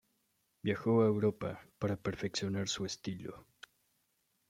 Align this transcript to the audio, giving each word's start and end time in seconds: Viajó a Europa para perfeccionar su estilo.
Viajó 0.63 1.03
a 1.03 1.05
Europa 1.05 1.61
para 1.77 1.95
perfeccionar 1.95 2.67
su 2.67 2.87
estilo. 2.87 3.45